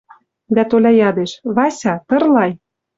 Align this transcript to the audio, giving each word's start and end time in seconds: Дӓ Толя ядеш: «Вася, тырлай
Дӓ 0.55 0.63
Толя 0.69 0.91
ядеш: 1.09 1.31
«Вася, 1.55 1.93
тырлай 2.07 2.51